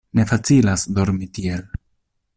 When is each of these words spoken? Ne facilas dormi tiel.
Ne 0.19 0.23
facilas 0.29 0.87
dormi 0.99 1.29
tiel. 1.39 1.65